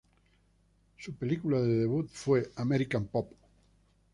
Su 0.97 1.13
película 1.13 1.61
de 1.61 1.67
debut 1.77 2.09
"fue 2.11 2.49
American 2.55 3.05
Pop". 3.05 3.31